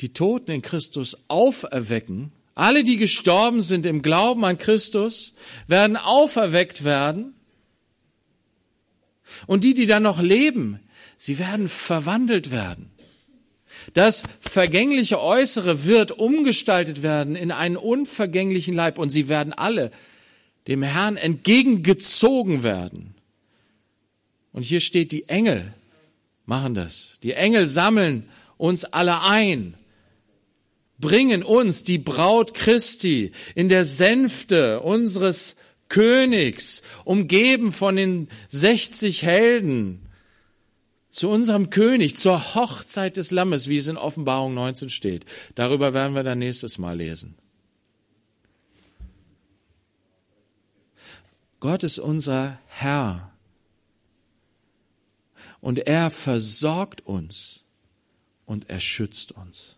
[0.00, 2.32] die Toten in Christus auferwecken.
[2.54, 5.34] Alle, die gestorben sind im Glauben an Christus,
[5.66, 7.34] werden auferweckt werden.
[9.46, 10.80] Und die, die dann noch leben,
[11.16, 12.90] sie werden verwandelt werden.
[13.94, 19.90] Das vergängliche Äußere wird umgestaltet werden in einen unvergänglichen Leib und sie werden alle
[20.66, 23.14] dem Herrn entgegengezogen werden.
[24.52, 25.72] Und hier steht, die Engel
[26.44, 27.18] machen das.
[27.22, 29.74] Die Engel sammeln uns alle ein
[30.98, 35.56] bringen uns die Braut Christi in der Sänfte unseres
[35.88, 40.08] Königs, umgeben von den 60 Helden,
[41.10, 45.24] zu unserem König, zur Hochzeit des Lammes, wie es in Offenbarung 19 steht.
[45.54, 47.36] Darüber werden wir dann nächstes Mal lesen.
[51.60, 53.32] Gott ist unser Herr
[55.60, 57.64] und er versorgt uns
[58.46, 59.76] und er schützt uns.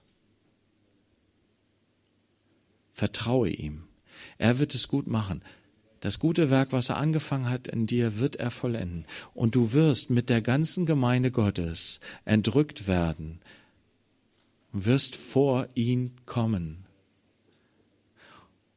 [2.92, 3.84] Vertraue ihm.
[4.36, 5.42] Er wird es gut machen.
[6.00, 9.04] Das gute Werk, was er angefangen hat in dir, wird er vollenden.
[9.34, 13.40] Und du wirst mit der ganzen Gemeinde Gottes entrückt werden
[14.72, 16.86] wirst vor ihn kommen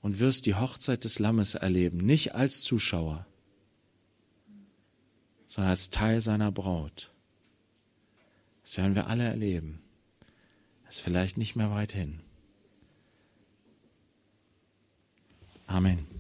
[0.02, 3.26] und wirst die Hochzeit des Lammes erleben, nicht als Zuschauer,
[5.48, 7.12] sondern als Teil seiner Braut.
[8.64, 9.82] Das werden wir alle erleben.
[10.86, 12.22] Das ist vielleicht nicht mehr weit hin.
[15.68, 16.13] Amen.